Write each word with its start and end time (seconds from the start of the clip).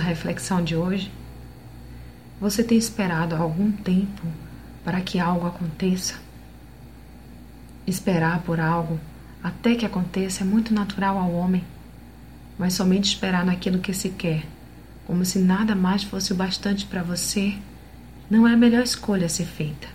reflexão 0.00 0.62
de 0.62 0.76
hoje? 0.76 1.10
Você 2.40 2.62
tem 2.62 2.76
esperado 2.76 3.34
algum 3.34 3.72
tempo 3.72 4.22
para 4.84 5.00
que 5.00 5.18
algo 5.18 5.46
aconteça? 5.46 6.14
Esperar 7.86 8.42
por 8.42 8.60
algo 8.60 9.00
até 9.42 9.74
que 9.74 9.86
aconteça 9.86 10.42
é 10.42 10.46
muito 10.46 10.72
natural 10.72 11.18
ao 11.18 11.32
homem, 11.32 11.64
mas 12.58 12.74
somente 12.74 13.06
esperar 13.06 13.44
naquilo 13.44 13.78
que 13.78 13.92
se 13.92 14.10
quer, 14.10 14.44
como 15.06 15.24
se 15.24 15.38
nada 15.38 15.74
mais 15.74 16.02
fosse 16.02 16.32
o 16.32 16.36
bastante 16.36 16.86
para 16.86 17.02
você, 17.02 17.56
não 18.30 18.46
é 18.46 18.54
a 18.54 18.56
melhor 18.56 18.82
escolha 18.82 19.26
a 19.26 19.28
ser 19.28 19.46
feita. 19.46 19.88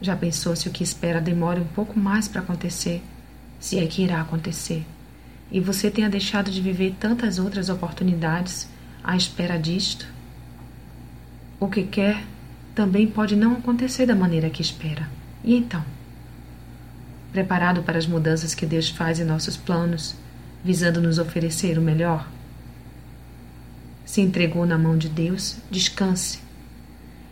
Já 0.00 0.16
pensou 0.16 0.54
se 0.54 0.68
o 0.68 0.72
que 0.72 0.84
espera 0.84 1.20
demore 1.20 1.60
um 1.60 1.66
pouco 1.66 1.98
mais 1.98 2.28
para 2.28 2.40
acontecer, 2.40 3.02
se 3.58 3.78
é 3.78 3.86
que 3.86 4.02
irá 4.02 4.20
acontecer, 4.20 4.86
e 5.50 5.60
você 5.60 5.90
tenha 5.90 6.08
deixado 6.08 6.50
de 6.50 6.60
viver 6.60 6.96
tantas 6.98 7.38
outras 7.38 7.68
oportunidades 7.68 8.68
à 9.02 9.16
espera 9.16 9.58
disto? 9.58 10.06
O 11.58 11.68
que 11.68 11.82
quer 11.82 12.24
também 12.74 13.06
pode 13.06 13.34
não 13.34 13.54
acontecer 13.54 14.06
da 14.06 14.14
maneira 14.14 14.50
que 14.50 14.62
espera. 14.62 15.08
E 15.42 15.56
então? 15.56 15.84
Preparado 17.32 17.82
para 17.82 17.98
as 17.98 18.06
mudanças 18.06 18.54
que 18.54 18.66
Deus 18.66 18.88
faz 18.88 19.18
em 19.18 19.24
nossos 19.24 19.56
planos, 19.56 20.14
visando 20.64 21.00
nos 21.00 21.18
oferecer 21.18 21.78
o 21.78 21.82
melhor? 21.82 22.28
Se 24.04 24.20
entregou 24.20 24.64
na 24.64 24.78
mão 24.78 24.96
de 24.96 25.08
Deus, 25.08 25.56
descanse 25.70 26.48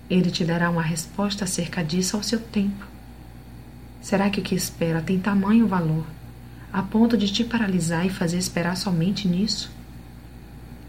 ele 0.09 0.31
te 0.31 0.45
dará 0.45 0.71
uma 0.71 0.83
resposta 0.83 1.45
acerca 1.45 1.83
disso 1.83 2.17
ao 2.17 2.23
seu 2.23 2.39
tempo. 2.39 2.87
Será 4.01 4.31
que 4.31 4.41
o 4.41 4.43
que 4.43 4.55
espera 4.55 5.03
tem 5.03 5.19
tamanho 5.19 5.67
valor, 5.67 6.07
a 6.73 6.83
ponto 6.83 7.17
de 7.17 7.31
te 7.33 7.45
paralisar 7.45 8.07
e 8.07 8.11
fazer 8.11 8.39
esperar 8.39 8.77
somente 8.77 9.27
nisso? 9.27 9.71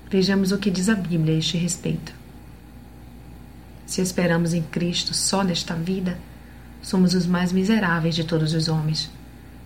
Vejamos 0.09 0.51
o 0.51 0.57
que 0.57 0.71
diz 0.71 0.89
a 0.89 0.95
Bíblia 0.95 1.35
a 1.35 1.37
este 1.37 1.57
respeito. 1.57 2.13
Se 3.85 4.01
esperamos 4.01 4.53
em 4.53 4.61
Cristo 4.61 5.13
só 5.13 5.43
nesta 5.43 5.73
vida, 5.73 6.17
somos 6.81 7.13
os 7.13 7.25
mais 7.25 7.51
miseráveis 7.51 8.15
de 8.15 8.23
todos 8.23 8.53
os 8.53 8.67
homens. 8.67 9.09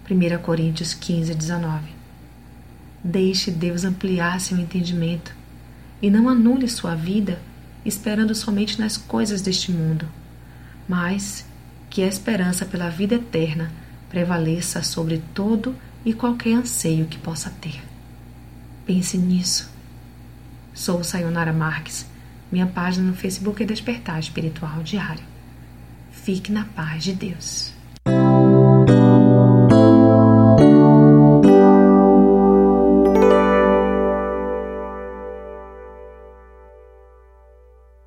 1 0.10 0.42
Coríntios 0.42 0.94
15, 0.94 1.34
19. 1.34 1.90
Deixe 3.04 3.50
Deus 3.50 3.84
ampliar 3.84 4.40
seu 4.40 4.58
entendimento 4.58 5.34
e 6.02 6.10
não 6.10 6.28
anule 6.28 6.68
sua 6.68 6.96
vida 6.96 7.40
esperando 7.86 8.36
somente 8.36 8.80
nas 8.80 8.98
coisas 8.98 9.42
deste 9.42 9.72
mundo, 9.72 10.08
mas 10.88 11.46
que 11.90 12.04
a 12.04 12.08
esperança 12.08 12.66
pela 12.66 12.90
vida 12.90 13.16
eterna 13.16 13.72
prevaleça 14.12 14.84
sobre 14.84 15.24
todo 15.34 15.74
e 16.04 16.14
qualquer 16.14 16.54
anseio 16.54 17.06
que 17.06 17.18
possa 17.18 17.50
ter. 17.50 17.82
Pense 18.86 19.18
nisso. 19.18 19.72
Sou 20.74 21.02
Sayonara 21.02 21.54
Marques. 21.54 22.06
Minha 22.52 22.68
página 22.68 23.08
no 23.08 23.16
Facebook 23.16 23.64
é 23.64 23.66
Despertar 23.66 24.20
Espiritual 24.20 24.84
Diário. 24.84 25.24
Fique 26.12 26.52
na 26.52 26.66
paz 26.66 27.06
de 27.06 27.14
Deus. 27.14 27.72